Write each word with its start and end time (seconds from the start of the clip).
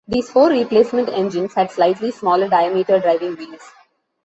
These 0.07 0.31
four 0.31 0.49
replacement 0.49 1.09
engines 1.09 1.53
had 1.53 1.69
slightly 1.69 2.09
smaller 2.09 2.47
diameter 2.49 2.99
driving 2.99 3.35
wheels. 3.35 3.71